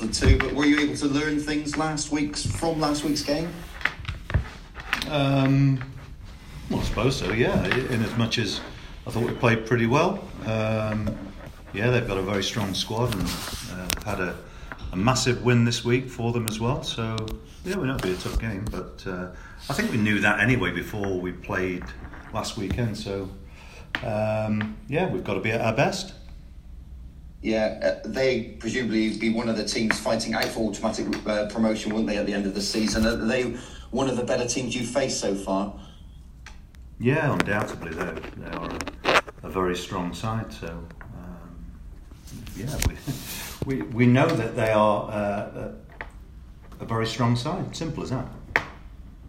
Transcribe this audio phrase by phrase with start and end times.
[0.00, 3.48] the two, but were you able to learn things last week's from last week's game?
[5.10, 5.82] Um,
[6.70, 7.32] well, I suppose so.
[7.32, 8.60] Yeah, in as much as
[9.06, 10.24] I thought we played pretty well.
[10.46, 11.16] Um,
[11.72, 13.28] yeah, they've got a very strong squad and
[13.72, 14.36] uh, had a,
[14.92, 16.82] a, massive win this week for them as well.
[16.82, 17.16] So
[17.64, 19.28] yeah, we know it'll be a tough game, but uh,
[19.68, 21.84] I think we knew that anyway before we played
[22.32, 22.96] last weekend.
[22.96, 23.28] So
[24.04, 26.14] um, yeah, we've got to be at our best.
[27.42, 31.92] Yeah, uh, they presumably be one of the teams fighting out for automatic uh, promotion,
[31.92, 33.06] wouldn't they, at the end of the season?
[33.06, 33.56] Are they
[33.90, 35.72] one of the better teams you've faced so far?
[36.98, 38.70] Yeah, undoubtedly they they are
[39.04, 40.52] a, a very strong side.
[40.52, 41.66] So um,
[42.54, 42.96] yeah, we,
[43.76, 45.72] we we know that they are uh,
[46.80, 47.74] a, a very strong side.
[47.74, 48.28] Simple as that.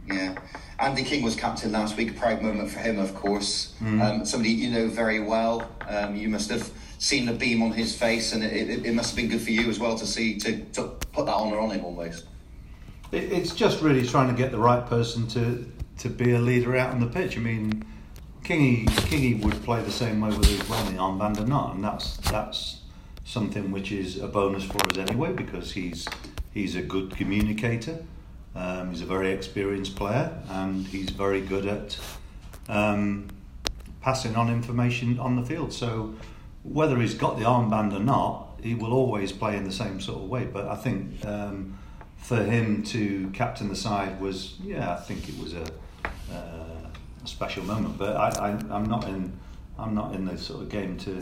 [0.06, 0.36] Yeah.
[0.80, 2.12] Andy King was captain last week.
[2.12, 3.76] A proud moment for him, of course.
[3.80, 4.02] Mm.
[4.02, 5.70] Um, somebody you know very well.
[5.88, 6.70] Um, you must have
[7.02, 9.50] seen the beam on his face, and it, it, it, must have been good for
[9.50, 12.28] you as well to see to, to put that honour on him almost.
[13.12, 15.68] It, it's just really trying to get the right person to
[15.98, 17.36] to be a leader out on the pitch.
[17.38, 17.84] I mean,
[18.44, 21.84] Kingy Kingy would play the same way whether he's wearing the armband or not, and
[21.84, 22.82] that's that's
[23.26, 26.08] something which is a bonus for us anyway because he's
[26.54, 28.06] he's a good communicator.
[28.54, 31.98] Um, he's a very experienced player and he's very good at
[32.68, 33.30] um,
[34.02, 35.72] passing on information on the field.
[35.72, 36.14] So
[36.64, 40.22] whether he's got the armband or not, he will always play in the same sort
[40.24, 40.46] of way.
[40.46, 41.78] But I think um,
[42.18, 45.66] for him to captain the side was, yeah, I think it was a,
[46.32, 46.88] uh,
[47.24, 47.98] a special moment.
[47.98, 49.38] But I, am not in,
[49.78, 51.22] I'm not in the sort of game to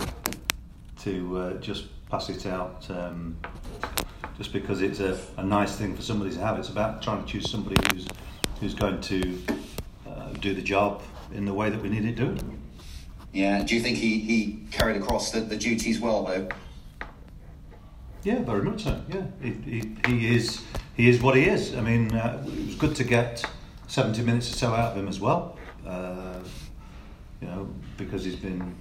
[1.03, 3.37] to uh, just pass it out um,
[4.37, 6.59] just because it's a, a nice thing for somebody to have.
[6.59, 8.07] It's about trying to choose somebody who's
[8.59, 9.41] who's going to
[10.05, 11.01] uh, do the job
[11.33, 12.48] in the way that we need it doing.
[13.31, 13.63] Yeah.
[13.63, 16.49] Do you think he, he carried across the, the duties well though?
[18.23, 19.01] Yeah, very much so.
[19.07, 20.61] Yeah, he, he, he is
[20.95, 21.73] he is what he is.
[21.75, 23.45] I mean, uh, it was good to get
[23.87, 25.57] seventy minutes or so out of him as well.
[25.85, 26.39] Uh,
[27.41, 28.75] you know, because he's been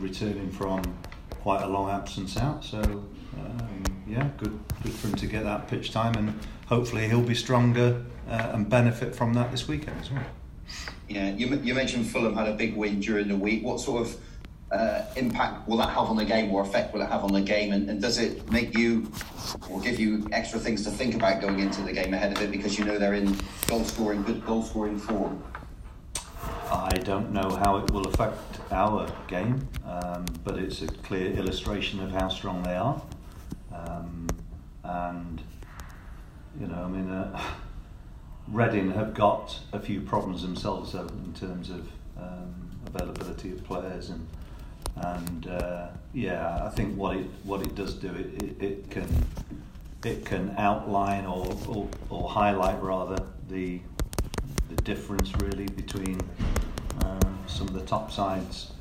[0.00, 0.82] returning from
[1.30, 2.64] quite a long absence out.
[2.64, 7.22] So um, yeah, good good for him to get that pitch time, and hopefully he'll
[7.22, 10.24] be stronger uh, and benefit from that this weekend as well.
[11.10, 13.64] Yeah, you, you mentioned Fulham had a big win during the week.
[13.64, 14.16] What sort of
[14.70, 17.40] uh, impact will that have on the game, or effect will it have on the
[17.40, 19.10] game, and, and does it make you
[19.68, 22.52] or give you extra things to think about going into the game ahead of it
[22.52, 25.42] because you know they're in goal scoring, good goal scoring form?
[26.70, 32.00] I don't know how it will affect our game, um, but it's a clear illustration
[32.00, 33.02] of how strong they are.
[33.74, 34.28] Um,
[34.84, 35.42] and,
[36.60, 37.42] you know, I mean, uh,
[38.50, 41.86] Reading have got a few problems themselves though, in terms of
[42.18, 42.52] um,
[42.86, 44.26] availability of players and
[44.96, 49.08] and uh, yeah, I think what it what it does do it, it, it can
[50.04, 53.80] it can outline or, or, or highlight rather the
[54.68, 56.20] the difference really between
[57.04, 58.72] um, some of the top sides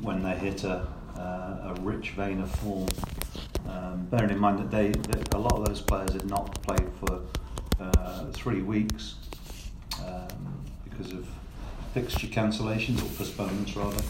[0.00, 0.86] when they hit a,
[1.16, 2.88] uh, a rich vein of form.
[3.68, 6.90] Um, bearing in mind that they that a lot of those players had not played
[7.00, 7.22] for
[7.80, 9.14] uh, three weeks
[10.04, 11.28] um, because of
[11.92, 14.02] fixture cancellations or postponements rather.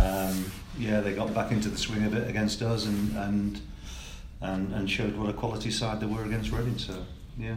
[0.00, 3.60] Um, yeah, they got back into the swing a bit against us and and
[4.40, 6.78] and, and showed what a quality side they were against Reading.
[6.78, 7.04] So
[7.38, 7.56] yeah.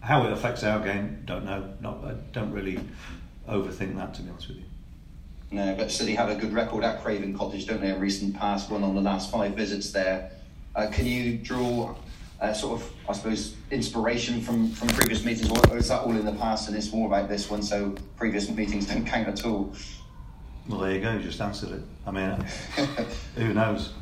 [0.00, 1.74] How it affects our game, don't know.
[1.80, 2.80] Not, I don't really
[3.48, 4.64] overthink that, to be honest with you.
[5.52, 7.90] No, but City have a good record at Craven Cottage, don't they?
[7.90, 10.32] A recent past one on the last five visits there.
[10.74, 11.94] Uh, can you draw
[12.42, 16.26] uh, sort of, I suppose, inspiration from, from previous meetings, or is that all in
[16.26, 19.72] the past and it's more about this one, so previous meetings don't count at all?
[20.68, 21.12] Well, there you go.
[21.12, 21.82] You just answered it.
[22.04, 22.44] I mean,
[23.36, 23.92] who knows?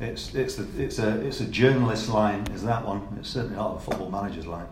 [0.00, 2.46] It's it's a, it's a it's a journalist line.
[2.48, 3.16] Is that one?
[3.20, 4.66] It's certainly not a football manager's line.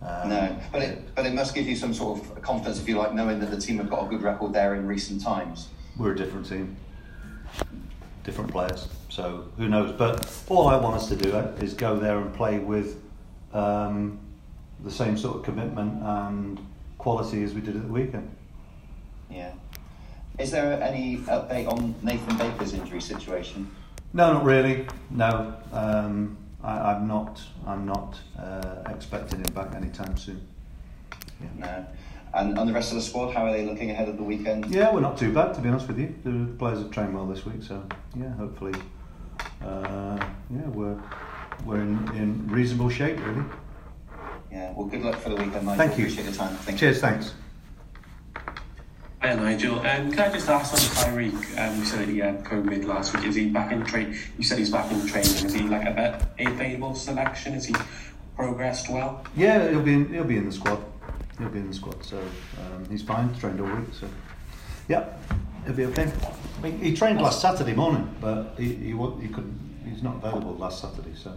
[0.00, 2.96] Um, no, but it, but it must give you some sort of confidence, if you
[2.96, 5.68] like, knowing that the team have got a good record there in recent times.
[5.96, 6.76] We're a different team,
[8.24, 8.88] different players.
[9.08, 9.92] So who knows?
[9.92, 13.02] But all I want us to do is go there and play with
[13.52, 14.18] um,
[14.84, 16.60] the same sort of commitment and
[16.98, 18.30] quality as we did at the weekend.
[19.30, 19.52] Yeah.
[20.38, 23.70] Is there any update on Nathan Baker's injury situation?
[24.12, 24.86] No, not really.
[25.10, 25.54] No.
[25.72, 27.40] Um, I, am not.
[27.66, 30.46] I'm not uh, expecting him back anytime soon.
[31.40, 31.48] Yeah.
[31.58, 31.86] No.
[32.32, 34.66] And, and the rest of the squad, how are they looking ahead of the weekend?
[34.66, 36.14] Yeah, we're not too bad to be honest with you.
[36.24, 37.82] The players have trained well this week, so
[38.16, 38.74] yeah, hopefully,
[39.62, 40.16] uh,
[40.50, 41.00] yeah, we're
[41.66, 43.44] we're in, in reasonable shape really.
[44.52, 44.72] Yeah.
[44.72, 45.76] Well, good luck for the weekend, Mike.
[45.76, 46.04] Thank you.
[46.04, 46.54] Appreciate the time.
[46.56, 46.96] Thank Cheers.
[46.96, 47.02] You.
[47.02, 47.34] Thanks.
[49.22, 49.78] Hi Nigel.
[49.80, 51.58] Um, can I just ask on Tyreeq?
[51.58, 53.26] Um, you said that he had COVID last week.
[53.26, 54.16] Is he back in train?
[54.38, 55.46] You said he's back in training.
[55.46, 57.54] Is he like a, a available selection?
[57.54, 57.74] Is he
[58.34, 59.22] progressed well?
[59.36, 60.82] Yeah, he'll be in, he'll be in the squad.
[61.40, 62.04] He'll be in the squad.
[62.04, 63.34] So um, he's fine.
[63.34, 63.94] Trained all week.
[63.98, 64.06] So
[64.88, 65.16] yeah,
[65.64, 66.12] he'll be okay.
[66.58, 69.58] I mean, he trained last Saturday morning, but he he, he couldn't.
[69.88, 71.14] He's not available last Saturday.
[71.14, 71.34] So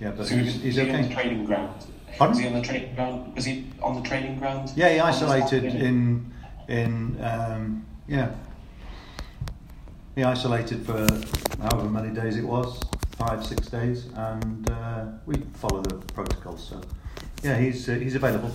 [0.00, 0.94] yeah, but so he's, he's, he's okay.
[0.94, 1.74] on the training ground.
[2.16, 2.36] Pardon?
[2.36, 3.34] Was he on the training ground?
[3.34, 4.70] Was he on the training ground?
[4.76, 6.32] Yeah, he isolated in
[6.68, 8.30] in um, yeah.
[10.14, 11.06] He isolated for
[11.60, 12.80] however many days it was,
[13.18, 16.68] five six days, and uh, we follow the protocols.
[16.68, 16.80] So
[17.42, 18.50] yeah, he's uh, he's available.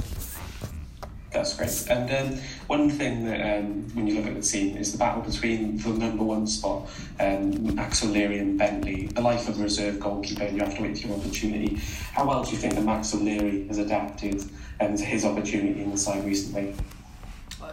[1.31, 1.88] That's great.
[1.89, 5.22] And um, one thing that um, when you look at the team is the battle
[5.22, 6.89] between the number one spot,
[7.22, 10.81] um, Max O'Leary and Bentley, the life of a reserve goalkeeper, and you have to
[10.83, 11.75] wait for your opportunity.
[12.12, 14.44] How well do you think that Max O'Leary has adapted
[14.81, 16.75] um, to his opportunity in the side recently?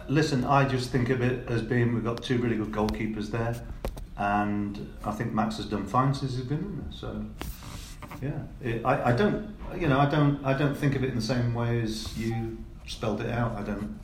[0.07, 3.55] Listen, I just think of it as being we've got two really good goalkeepers there,
[4.17, 6.91] and I think Max has done fine since he's been in there.
[6.91, 7.25] So,
[8.21, 11.15] yeah, it, I, I don't, you know, I don't, I don't think of it in
[11.15, 12.57] the same way as you
[12.89, 13.55] spelled it out.
[13.57, 13.99] I don't.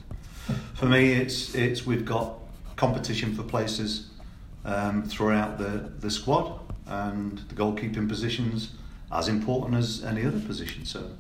[0.76, 2.40] For me, it's it's we've got
[2.76, 4.10] competition for places
[4.64, 8.72] um, throughout the the squad, and the goalkeeping positions
[9.12, 10.86] as important as any other position.
[10.86, 11.12] So,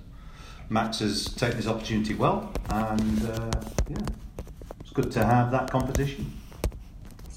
[0.69, 3.51] Max has taken his opportunity well, and uh,
[3.89, 3.97] yeah
[4.79, 6.31] it's good to have that competition.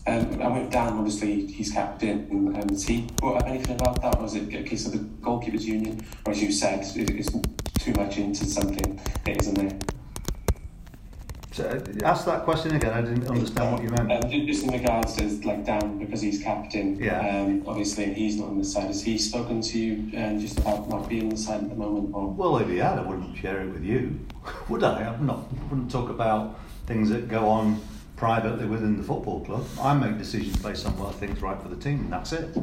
[0.07, 2.27] Um, and with Dan, obviously, he's captain.
[2.31, 5.63] Um, has he brought up anything about that, Was it a case of the goalkeepers'
[5.63, 7.31] union, or as you said, it's
[7.79, 9.79] too much into something that isn't there?
[11.59, 12.93] So, uh, ask that question again.
[12.93, 14.13] I didn't understand what you meant.
[14.13, 16.97] Um, just in regards to like Dan, because he's captain.
[17.03, 17.19] Yeah.
[17.19, 18.87] Um, obviously, and he's not on the side.
[18.87, 21.75] Has he spoken to you um, just about not being on the side at the
[21.75, 22.15] moment?
[22.15, 22.29] Or?
[22.29, 24.21] Well, if he had, I wouldn't share it with you,
[24.69, 25.03] would I?
[25.03, 25.53] I'm not.
[25.69, 27.81] Wouldn't talk about things that go on
[28.15, 29.67] privately within the football club.
[29.81, 32.57] I make decisions based on what I think's right for the team, and that's it.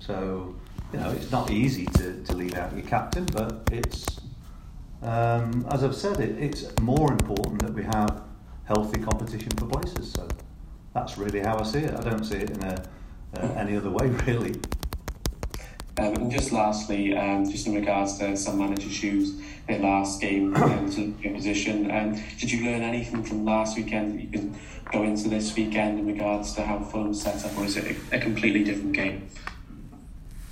[0.00, 0.56] So,
[0.92, 4.06] you know, it's not easy to, to lead out your captain, but it's,
[5.02, 8.24] um, as I've said, it, it's more important that we have
[8.70, 10.12] healthy competition for places.
[10.12, 10.28] So
[10.94, 11.94] that's really how I see it.
[11.94, 12.82] I don't see it in a,
[13.36, 14.54] uh, any other way, really.
[15.98, 20.54] Um, and just lastly, um, just in regards to some manager shoes, their last game
[20.56, 24.58] um, to your position, um, did you learn anything from last weekend that you can
[24.92, 28.16] go into this weekend in regards to how Fulham set up, or is it a,
[28.16, 29.28] a completely different game?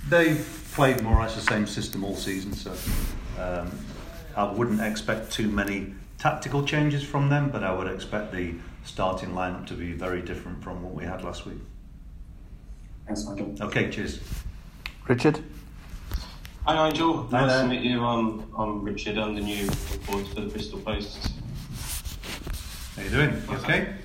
[0.09, 2.73] They've played more or less the same system all season, so
[3.39, 3.71] um,
[4.35, 9.29] I wouldn't expect too many tactical changes from them, but I would expect the starting
[9.29, 11.57] lineup to be very different from what we had last week.
[13.07, 13.55] Thanks, Michael.
[13.61, 14.19] Okay, cheers.
[15.07, 15.39] Richard?
[16.65, 17.63] Hi Nigel, Hi nice there.
[17.63, 18.05] to meet you.
[18.05, 21.31] I'm, I'm Richard, I'm the new reporter for the Bristol Post.
[22.95, 23.41] How you doing?
[23.49, 23.95] You okay?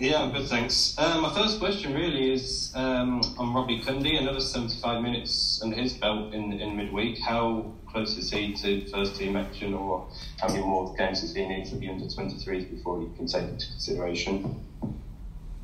[0.00, 0.96] Yeah, I'm good, thanks.
[0.96, 5.94] Um, my first question really is um, on Robbie Cundy, another 75 minutes under his
[5.94, 7.18] belt in, in midweek.
[7.18, 10.08] How close is he to first team action, or
[10.40, 13.42] how many more games does he need for the under 23s before you can take
[13.42, 14.64] into consideration?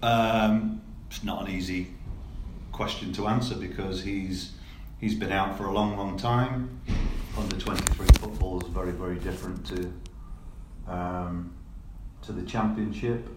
[0.02, 1.92] Um, it's not an easy
[2.72, 4.50] question to answer because he's
[4.98, 6.80] he's been out for a long, long time.
[7.38, 9.92] Under 23 football is very, very different to
[10.92, 11.54] um,
[12.22, 13.28] to the championship.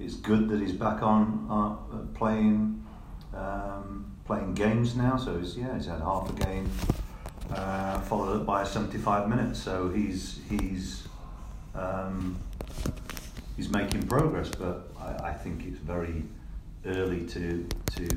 [0.00, 2.84] It's good that he's back on uh, playing
[3.34, 5.16] um, playing games now.
[5.16, 6.70] So he's, yeah, he's had half a game
[7.54, 9.62] uh, followed up by 75 minutes.
[9.62, 11.08] So he's he's
[11.74, 12.38] um,
[13.56, 16.22] he's making progress, but I, I think it's very
[16.86, 18.08] early to to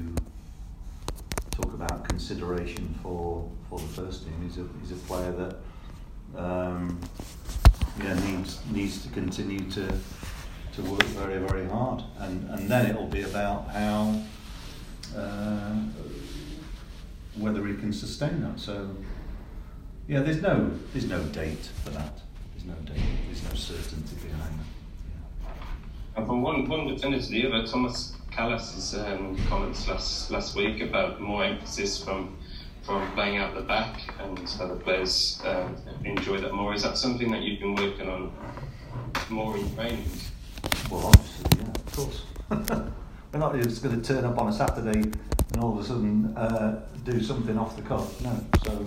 [1.52, 4.34] talk about consideration for for the first team.
[4.44, 7.00] He's a he's a player that um,
[8.04, 9.94] yeah needs needs to continue to
[10.76, 14.22] to work very very hard, and and then it'll be about how
[15.16, 15.76] uh,
[17.38, 18.60] whether he can sustain that.
[18.60, 18.90] So
[20.08, 22.20] yeah, there's no there's no date for that.
[22.54, 23.02] There's no date.
[23.26, 25.52] There's no certainty behind that.
[26.18, 30.82] And from one, one defender to the other, Thomas Kalas's um, comments last last week
[30.82, 32.38] about more emphasis from
[32.84, 36.74] from playing out the back and so the players um, enjoy that more.
[36.74, 38.32] Is that something that you've been working on
[39.30, 40.06] more in training?
[40.90, 42.22] Well, obviously, yeah, of course.
[43.32, 45.02] We're not just going to turn up on a Saturday
[45.54, 48.22] and all of a sudden uh, do something off the cuff.
[48.22, 48.86] No, so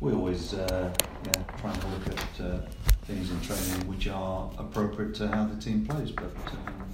[0.00, 0.92] we always uh,
[1.26, 2.58] yeah, try and look at uh,
[3.02, 6.10] things in training which are appropriate to how the team plays.
[6.10, 6.88] But um,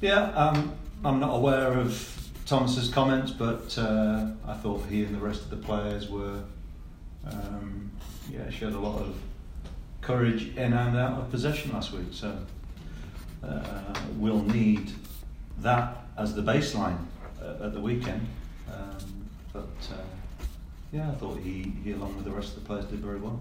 [0.00, 5.20] yeah, um, I'm not aware of Thomas's comments, but uh, I thought he and the
[5.20, 6.42] rest of the players were
[7.26, 7.90] um,
[8.30, 9.16] yeah showed a lot of
[10.02, 12.08] courage in and out of possession last week.
[12.10, 12.36] So
[13.48, 14.92] uh, we'll need
[15.58, 16.98] that as the baseline
[17.42, 18.26] uh, at the weekend.
[18.72, 20.02] Um, but uh,
[20.92, 23.40] yeah, I thought he, he, along with the rest of the players, did very well.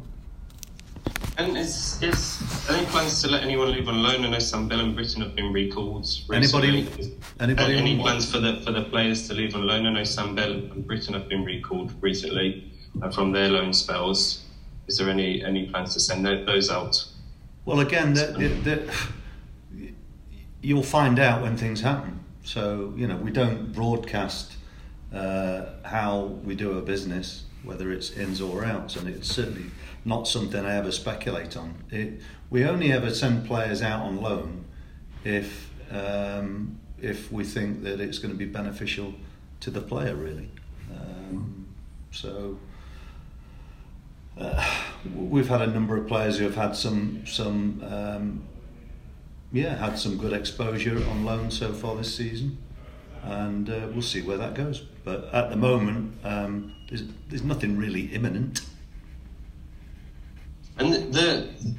[1.38, 4.24] And is, is any plans to let anyone leave on loan?
[4.24, 6.68] I know Sam Bell and Britain have been recalled recently.
[6.68, 7.18] Anybody?
[7.40, 7.78] Anybody?
[7.78, 9.88] Any plans for the for the players to leave on loan?
[9.88, 14.46] I know Sam Bell and Britain have been recalled recently uh, from their loan spells.
[14.88, 17.04] Is there any any plans to send those out?
[17.66, 18.94] Well, again, the, the, the,
[20.64, 22.22] you'll find out when things happen.
[22.44, 24.54] So you know, we don't broadcast
[25.14, 29.70] uh, how we do our business, whether it's ins or outs, and it's certainly
[30.06, 31.84] not something I ever speculate on.
[31.92, 34.66] It, we only ever send players out on loan
[35.24, 39.14] if um, if we think that it's going to be beneficial
[39.60, 40.50] to the player, really.
[40.92, 41.68] Um,
[42.12, 42.58] so.
[44.36, 44.68] Uh,
[45.14, 48.42] we've had a number of players who have had some some um,
[49.54, 52.58] yeah had some good exposure on loan so far this season,
[53.24, 54.82] and uh, we'll see where that goes.
[55.06, 58.62] But at the moment, um, there's there's nothing really imminent.
[60.80, 61.00] And the,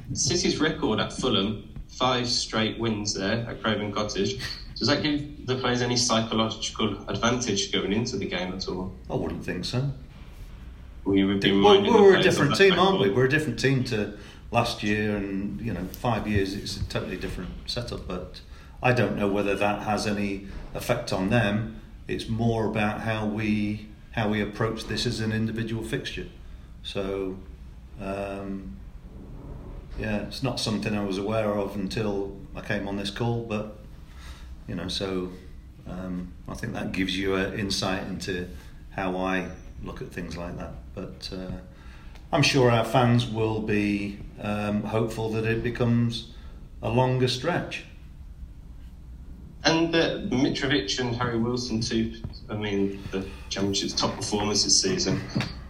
[0.09, 4.39] the City's record at Fulham, five straight wins there at Craven Cottage.
[4.77, 8.93] Does that give the players any psychological advantage going into the game at all?
[9.09, 9.89] I wouldn't think so.
[11.05, 13.09] We would be well, we're a different team, aren't we?
[13.11, 14.17] We're a different team to
[14.55, 18.07] last year, and you know, five years it's a totally different setup.
[18.07, 18.39] But
[18.81, 21.81] I don't know whether that has any effect on them.
[22.07, 26.27] It's more about how we how we approach this as an individual fixture.
[26.83, 27.37] So,
[27.99, 28.77] um,
[29.99, 33.43] yeah, it's not something I was aware of until I came on this call.
[33.43, 33.77] But
[34.69, 35.31] you know, so
[35.85, 38.47] um, I think that gives you an insight into
[38.91, 39.49] how I
[39.83, 40.73] look at things like that.
[40.93, 41.57] But uh,
[42.31, 46.31] I'm sure our fans will be um, hopeful that it becomes
[46.81, 47.83] a longer stretch.
[49.63, 52.13] And uh, Mitrovic and Harry Wilson too.
[52.49, 55.19] I mean, the Championship's top performers this season.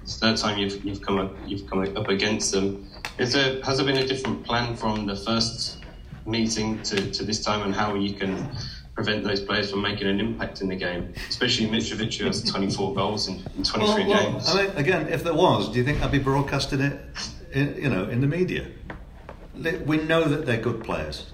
[0.04, 2.88] It's the third time you've, you've come up, you've come up against them.
[3.18, 5.78] Is there has there been a different plan from the first
[6.26, 8.50] meeting to, to this time, and how you can
[8.96, 12.96] prevent those players from making an impact in the game, especially Mitrovic, who has 24
[12.96, 14.50] goals in, in 23 well, well, games.
[14.50, 17.00] I mean, again, if there was, do you think I'd be broadcasting it,
[17.56, 18.68] in, you know, in the media?
[19.86, 21.32] We know that they're good players,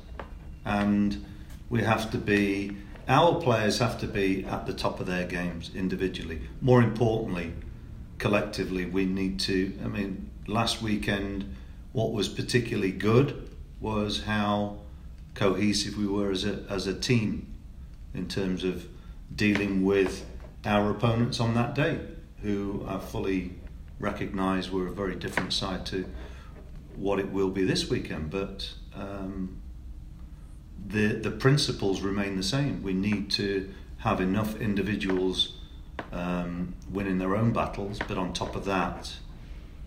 [0.64, 1.26] and
[1.70, 2.78] we have to be.
[3.08, 6.44] Our players have to be at the top of their games individually.
[6.62, 7.54] More importantly,
[8.20, 9.74] collectively, we need to.
[9.84, 11.56] I mean, last weekend,
[11.92, 13.50] what was particularly good
[13.80, 14.78] was how
[15.34, 17.48] cohesive we were as a as a team
[18.14, 18.88] in terms of
[19.36, 20.26] dealing with
[20.64, 22.00] our opponents on that day,
[22.44, 23.54] who are fully
[24.02, 26.06] recognise we're a very different side to
[26.96, 28.30] what it will be this weekend.
[28.30, 29.62] But um,
[30.86, 32.84] the the principles remain the same.
[32.84, 35.58] We need to have enough individuals
[36.12, 39.14] um, winning their own battles, but on top of that,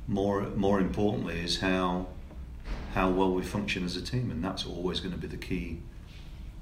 [0.06, 2.06] more more importantly, is how
[2.94, 5.80] how well we function as a team, and that's always going to be the key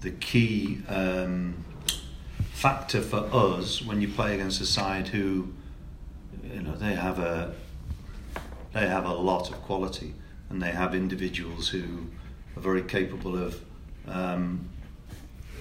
[0.03, 1.65] the key um,
[2.53, 5.53] factor for us when you play against a side who,
[6.53, 7.55] you know, they have a
[8.73, 10.15] they have a lot of quality
[10.49, 12.07] and they have individuals who
[12.57, 13.61] are very capable of
[14.07, 14.69] um,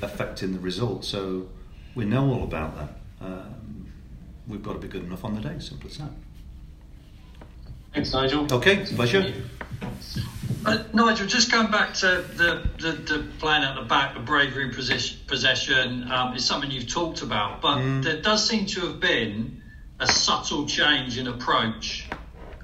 [0.01, 1.05] affecting the result.
[1.05, 1.47] So
[1.95, 2.89] we know all about that.
[3.21, 3.91] Um,
[4.47, 5.59] we've got to be good enough on the day.
[5.59, 6.09] Simple as that.
[7.93, 8.51] Thanks, Nigel.
[8.51, 9.33] Okay, pleasure.
[10.65, 14.65] Uh, Nigel, just going back to the, the, the playing at the back, the bravery
[14.65, 18.03] and possession um, is something you've talked about, but mm.
[18.03, 19.60] there does seem to have been
[20.01, 22.07] a subtle change in approach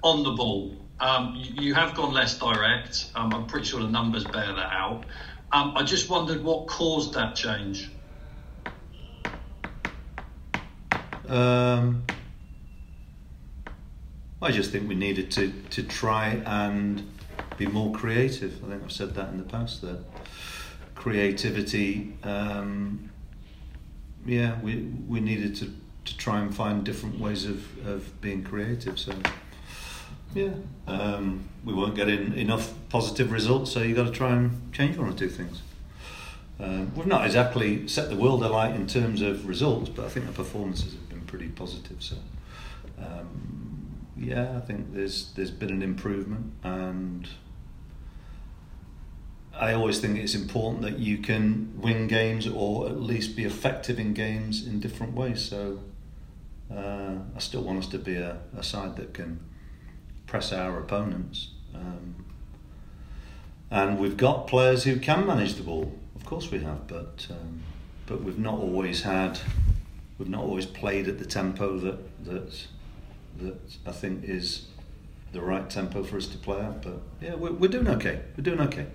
[0.04, 0.76] on the ball.
[1.00, 3.12] Um, you, you, have gone less direct.
[3.16, 5.06] Um, I'm pretty sure the numbers bear that out.
[5.52, 7.92] Um, I just wondered what caused that change.
[11.30, 12.04] Um,
[14.42, 17.08] I just think we needed to, to try and
[17.58, 18.64] be more creative.
[18.64, 19.82] I think I've said that in the past.
[19.82, 20.00] That
[20.96, 23.12] creativity, um,
[24.26, 24.78] yeah, we
[25.08, 25.74] we needed to,
[26.08, 28.98] to try and find different ways of, of being creative.
[28.98, 29.14] So
[30.34, 30.54] yeah,
[30.88, 35.10] um, we weren't getting enough positive results, so you've got to try and change one
[35.10, 35.62] or two things.
[36.60, 40.26] Um, we've not exactly set the world alight in terms of results, but I think
[40.26, 42.02] the performances have been pretty positive.
[42.02, 42.16] So.
[43.00, 43.58] Um,
[44.20, 47.28] yeah, I think there's there's been an improvement, and
[49.54, 54.00] I always think it's important that you can win games or at least be effective
[54.00, 55.44] in games in different ways.
[55.44, 55.80] So
[56.74, 59.40] uh, I still want us to be a, a side that can
[60.26, 61.50] press our opponents.
[61.74, 62.26] Um,
[63.70, 65.98] and we've got players who can manage the ball.
[66.16, 67.62] Of course, we have, but um,
[68.06, 69.40] but we've not always had,
[70.18, 72.68] we've not always played at the tempo that that
[73.40, 74.68] that I think is
[75.32, 76.82] the right tempo for us to play at.
[76.82, 78.22] But yeah, we're, we're doing okay.
[78.38, 78.88] We're doing okay.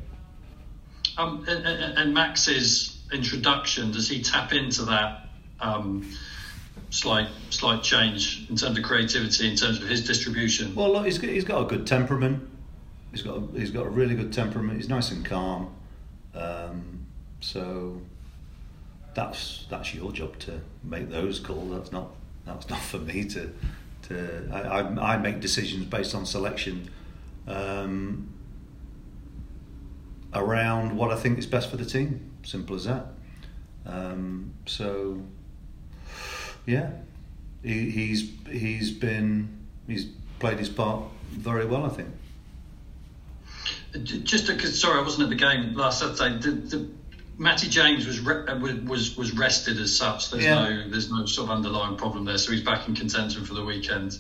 [1.19, 5.29] Um, and, and, Max's introduction, does he tap into that
[5.61, 6.11] um,
[6.91, 10.75] slight slight change in terms of creativity, in terms of his distribution?
[10.75, 12.49] Well, look, he's got, he's got a good temperament.
[13.11, 14.77] He's got a, he's got a really good temperament.
[14.79, 15.75] He's nice and calm.
[16.35, 17.07] Um,
[17.41, 18.01] so
[19.15, 21.71] that's that's your job to make those calls.
[21.71, 22.09] That's not
[22.47, 23.53] that's not for me to
[24.09, 24.49] to.
[24.53, 26.91] I, I, I make decisions based on selection.
[27.47, 28.33] Um,
[30.35, 32.31] around what I think is best for the team.
[32.43, 33.07] Simple as that.
[33.85, 35.21] Um, so,
[36.67, 36.91] yeah,
[37.63, 40.07] he, he's he's been he's
[40.39, 42.09] played his part very well, I think.
[44.05, 46.39] Just because, sorry, I wasn't at the game last Saturday.
[46.39, 46.89] The, the,
[47.39, 50.31] Matty James was re- uh, was was rested as such.
[50.31, 50.63] There's yeah.
[50.63, 53.65] no there's no sort of underlying problem there, so he's back in contention for the
[53.65, 54.19] weekend.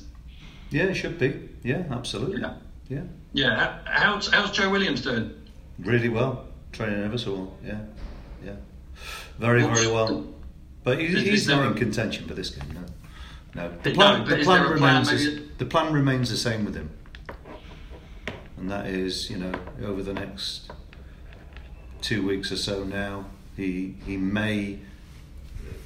[0.71, 1.49] Yeah, it should be.
[1.63, 2.41] Yeah, absolutely.
[2.41, 2.55] Yeah,
[2.89, 3.03] yeah.
[3.33, 3.79] Yeah.
[3.85, 5.33] How's how's Joe Williams doing?
[5.79, 6.47] Really well.
[6.73, 7.57] Training ever so well.
[7.65, 7.81] Yeah,
[8.45, 8.57] yeah.
[9.39, 10.32] Very What's very well.
[10.85, 12.69] But is, he's not in contention for this game.
[13.55, 13.73] No, no.
[13.83, 16.91] The plan, no, the plan remains plan, the plan remains the same with him,
[18.57, 19.53] and that is you know
[19.85, 20.71] over the next
[22.01, 24.79] two weeks or so now he he may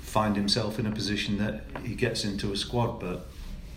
[0.00, 3.26] find himself in a position that he gets into a squad, but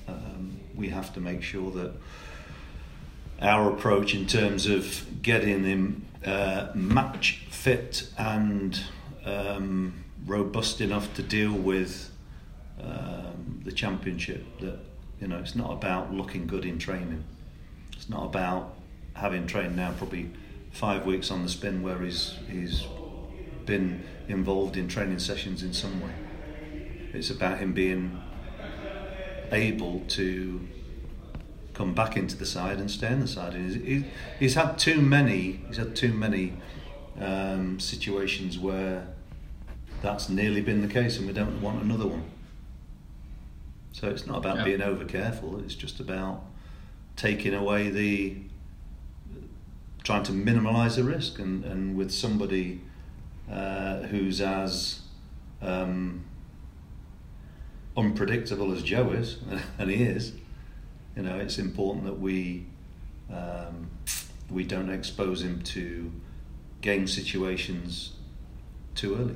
[0.07, 1.91] um, we have to make sure that
[3.41, 8.83] our approach in terms of getting him uh, match fit and
[9.25, 12.11] um, robust enough to deal with
[12.81, 14.45] um, the championship.
[14.59, 14.79] That
[15.19, 17.23] you know, it's not about looking good in training.
[17.93, 18.75] It's not about
[19.13, 20.31] having trained now probably
[20.71, 22.85] five weeks on the spin where he's he's
[23.65, 26.13] been involved in training sessions in some way.
[27.13, 28.21] It's about him being
[29.51, 30.67] able to
[31.73, 33.53] come back into the side and stay in the side.
[33.53, 34.03] He's,
[34.38, 35.61] he's had too many.
[35.67, 36.53] He's had too many
[37.19, 39.08] um, situations where
[40.01, 42.23] that's nearly been the case, and we don't want another one.
[43.91, 44.63] So it's not about yeah.
[44.63, 45.59] being over careful.
[45.59, 46.43] It's just about
[47.15, 48.38] taking away the
[50.03, 52.81] trying to minimise the risk, and, and with somebody
[53.51, 55.01] uh, who's as
[55.62, 56.23] um,
[57.97, 59.38] unpredictable as Joe is,
[59.77, 60.33] and he is,
[61.15, 62.65] you know, it's important that we
[63.31, 63.89] um,
[64.49, 66.12] we don't expose him to
[66.81, 68.13] game situations
[68.95, 69.35] too early.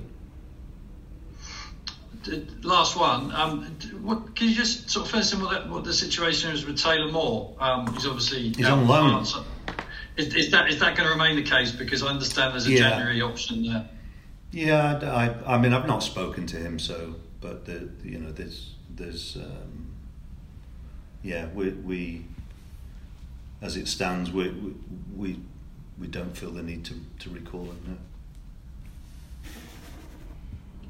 [2.63, 3.31] Last one.
[3.33, 3.65] Um,
[4.01, 7.11] what, can you just sort of fill in what, what the situation is with Taylor
[7.11, 7.55] Moore?
[7.59, 9.25] Um, he's obviously he's on loan.
[10.15, 11.71] Is, is, that is that going to remain the case?
[11.71, 12.89] Because I understand there's a yeah.
[12.89, 13.89] January option there.
[14.51, 18.75] Yeah, I, I mean I've not spoken to him, so but the, you know there's
[18.95, 19.83] there's um,
[21.23, 22.25] yeah, we, we
[23.61, 24.49] as it stands, we,
[25.15, 25.39] we,
[25.97, 27.97] we don't feel the need to, to recall him No.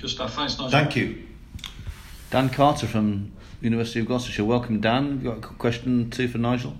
[0.03, 0.33] Good stuff.
[0.33, 0.69] Thanks, Nigel.
[0.69, 1.23] Thank you.
[2.29, 4.43] Dan Carter from University of Gloucestershire.
[4.43, 5.21] Welcome, Dan.
[5.23, 6.75] You got a question too for Nigel?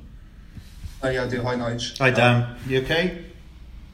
[1.02, 1.42] Oh, yeah, I do.
[1.42, 1.96] Hi, Nigel.
[2.00, 2.44] Hi, Dan.
[2.44, 3.24] Um, you okay?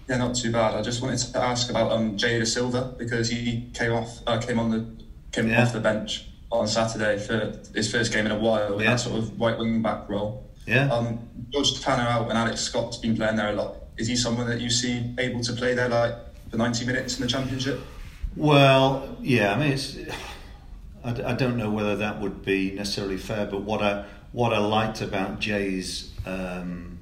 [0.08, 0.74] Yeah, not too bad.
[0.74, 4.58] I just wanted to ask about um, Jay Dasilva because he came off, uh, came
[4.58, 5.62] on the, came yeah.
[5.62, 8.90] off the bench on Saturday for his first game in a while, yeah.
[8.90, 10.50] that sort of right wing back role.
[10.66, 10.92] Yeah.
[10.92, 11.20] Um,
[11.52, 13.76] George Tanner out and Alex Scott's been playing there a lot.
[13.96, 16.16] Is he someone that you see able to play there like
[16.50, 17.80] for 90 minutes in the championship?
[18.40, 19.54] Well, yeah.
[19.54, 19.98] I mean, it's.
[21.04, 24.60] I, I don't know whether that would be necessarily fair, but what I what I
[24.60, 27.00] liked about Jay's um,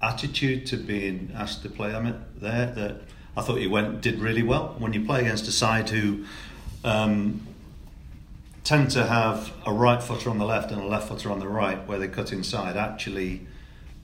[0.00, 3.02] attitude to being asked to play, I mean, there that
[3.36, 4.76] I thought he went did really well.
[4.78, 6.24] When you play against a side who
[6.84, 7.46] um,
[8.64, 11.48] tend to have a right footer on the left and a left footer on the
[11.48, 12.78] right where they cut inside.
[12.78, 13.46] Actually,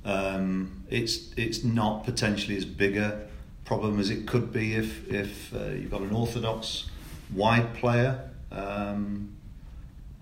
[0.05, 3.27] um, it's it's not potentially as bigger
[3.65, 6.91] problem as it could be if if uh, you've got an orthodox
[7.33, 8.31] wide player.
[8.51, 9.37] Um,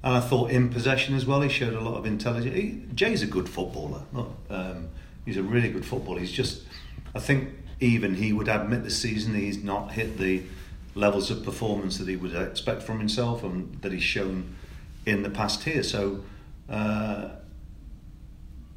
[0.04, 2.56] and I thought in possession as well, he showed a lot of intelligence.
[2.56, 4.02] He, Jay's a good footballer.
[4.50, 4.88] Um,
[5.24, 6.18] he's a really good footballer.
[6.18, 6.62] He's just,
[7.14, 10.42] I think, even he would admit this season he's not hit the
[10.94, 14.56] levels of performance that he would expect from himself and that he's shown
[15.06, 15.82] in the past here.
[15.82, 16.24] So,
[16.68, 17.28] uh,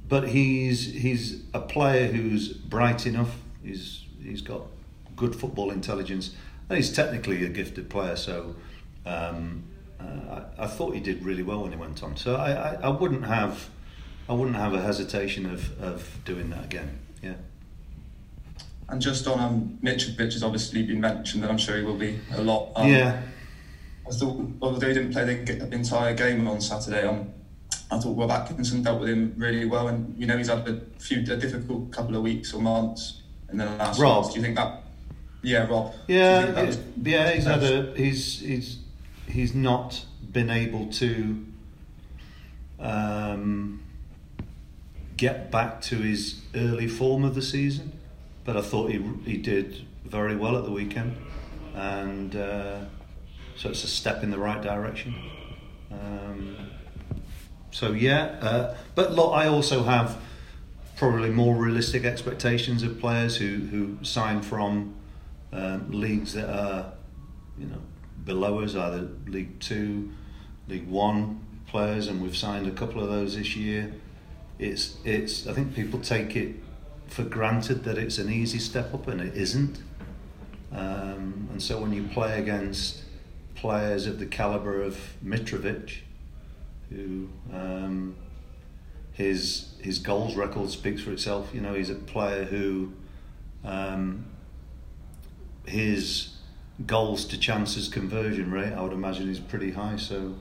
[0.07, 3.35] but he's he's a player who's bright enough.
[3.63, 4.61] He's he's got
[5.15, 6.35] good football intelligence,
[6.69, 8.15] and he's technically a gifted player.
[8.15, 8.55] So,
[9.05, 9.63] um,
[9.99, 12.17] uh, I, I, thought he did really well when he went on.
[12.17, 13.69] So I, I, I wouldn't have
[14.27, 16.99] I wouldn't have a hesitation of, of doing that again.
[17.21, 17.35] Yeah.
[18.89, 22.19] And just on um, Mitrovic has obviously been mentioned, and I'm sure he will be
[22.33, 22.71] a lot.
[22.75, 23.21] Um, yeah.
[24.07, 27.31] I thought, although he didn't play the entire game on Saturday, um,
[27.89, 30.81] I thought Rob Atkinson dealt with him really well, and you know he's had a
[30.99, 33.99] few a difficult couple of weeks or months in the last.
[33.99, 34.33] Rob, months.
[34.33, 34.83] do you think that?
[35.41, 35.93] Yeah, Rob.
[36.07, 38.79] Yeah, yeah, he's had a he's he's
[39.27, 41.45] he's not been able to
[42.79, 43.83] um,
[45.17, 47.93] get back to his early form of the season,
[48.43, 51.15] but I thought he he did very well at the weekend,
[51.73, 52.79] and uh,
[53.55, 55.15] so it's a step in the right direction.
[55.91, 56.57] Um,
[57.71, 60.17] so yeah, uh, but look, I also have
[60.95, 64.95] probably more realistic expectations of players who who sign from
[65.51, 66.93] um, leagues that are
[67.57, 67.81] you know
[68.23, 70.11] below us, either League Two,
[70.67, 73.93] League One players, and we've signed a couple of those this year.
[74.59, 76.55] It's it's I think people take it
[77.07, 79.79] for granted that it's an easy step up, and it isn't.
[80.71, 83.03] Um, and so when you play against
[83.55, 85.99] players of the caliber of Mitrovic,
[86.89, 88.15] who um,
[89.15, 91.49] his his goals record speaks for itself.
[91.53, 92.91] You know, he's a player who
[93.63, 94.25] um,
[95.65, 96.35] his
[96.85, 99.95] goals to chances conversion rate, I would imagine, is pretty high.
[99.95, 100.35] So,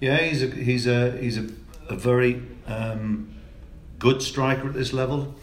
[0.00, 1.48] yeah, he's a he's a he's a,
[1.88, 3.34] a very um,
[3.98, 5.34] good striker at this level.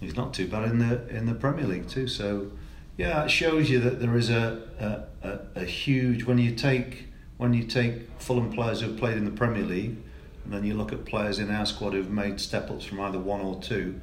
[0.00, 2.06] He's not too bad in the in the Premier League too.
[2.06, 2.52] So,
[2.96, 7.06] yeah, it shows you that there is a a, a, a huge when you take
[7.36, 9.96] when you take Fulham players who have played in the Premier League,
[10.44, 13.18] and then you look at players in our squad who've made step ups from either
[13.18, 14.00] one or two.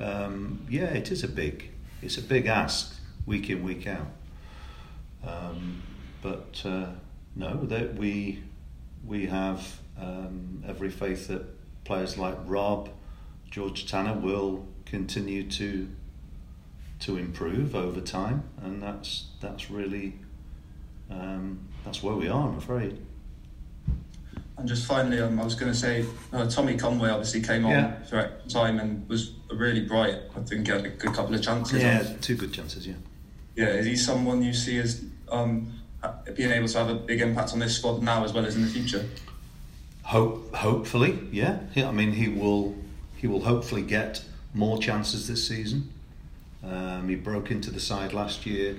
[0.00, 1.70] Um, yeah, it is a big
[2.02, 4.08] it's a big ask week in week out.
[5.26, 5.82] Um,
[6.22, 6.88] but uh,
[7.34, 8.42] no, that we
[9.04, 11.44] we have um, every faith that
[11.84, 12.90] players like Rob,
[13.50, 15.88] George Tanner will continue to
[17.00, 20.14] to improve over time, and that's that's really
[21.10, 22.48] um, that's where we are.
[22.48, 23.05] I'm afraid.
[24.58, 27.72] And just finally, um, I was going to say, uh, Tommy Conway obviously came on
[27.72, 28.02] Yeah.
[28.04, 30.16] for time and was really bright.
[30.34, 31.82] I think he had a good couple of chances.
[31.82, 32.86] Yeah, two good chances.
[32.86, 32.94] Yeah.
[33.54, 33.66] yeah.
[33.66, 35.72] Is he someone you see as um,
[36.34, 38.62] being able to have a big impact on this squad now as well as in
[38.62, 39.04] the future?
[40.04, 41.58] Hope, hopefully, yeah.
[41.74, 41.88] yeah.
[41.88, 42.76] I mean, he will,
[43.16, 45.92] he will hopefully get more chances this season.
[46.64, 48.76] Um, he broke into the side last year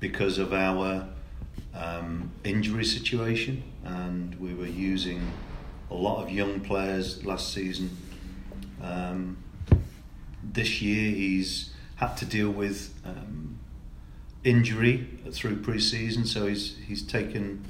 [0.00, 1.06] because of our
[1.74, 5.30] um, injury situation, and we were using
[5.90, 7.96] a lot of young players last season.
[8.82, 9.38] Um,
[10.42, 13.58] this year, he's had to deal with um,
[14.44, 17.64] injury through pre-season, so he's he's taken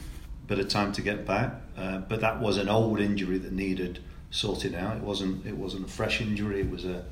[0.44, 1.54] a bit of time to get back.
[1.76, 4.00] Uh, but that was an old injury that needed
[4.31, 4.96] sorting out.
[4.96, 6.61] It wasn't it wasn't a fresh injury.
[6.61, 7.04] It was a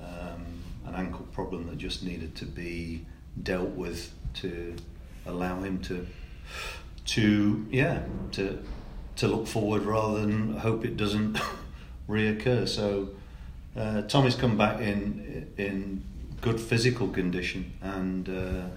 [0.00, 3.06] um, an ankle problem that just needed to be
[3.42, 4.74] dealt with to
[5.26, 6.06] allow him to
[7.10, 8.62] to yeah to
[9.16, 11.38] to look forward rather than hope it doesn't
[12.08, 12.68] reoccur.
[12.68, 13.10] So
[13.76, 16.02] uh, Tommy's come back in in
[16.40, 18.68] good physical condition and uh,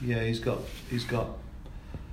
[0.00, 1.28] yeah he's got he's got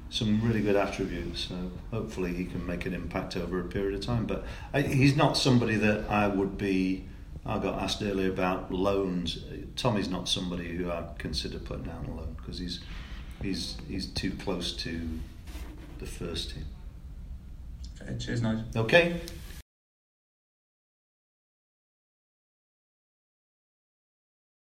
[0.09, 4.05] some really good attributes so hopefully he can make an impact over a period of
[4.05, 7.05] time but I, he's not somebody that I would be
[7.45, 9.39] I got asked earlier about loans
[9.77, 12.81] Tommy's not somebody who I'd consider putting down a loan because he's
[13.41, 14.99] he's he's too close to
[16.03, 16.65] the first team
[18.01, 18.63] Okay, cheers, Nigel.
[18.75, 19.21] okay